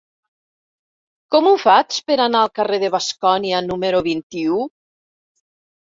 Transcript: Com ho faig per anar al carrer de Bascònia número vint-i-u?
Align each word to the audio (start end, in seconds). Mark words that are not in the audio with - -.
Com 1.35 1.49
ho 1.49 1.51
faig 1.65 1.99
per 2.09 2.17
anar 2.25 2.41
al 2.45 2.51
carrer 2.61 2.81
de 2.85 2.91
Bascònia 2.97 3.63
número 3.69 4.03
vint-i-u? 4.11 4.63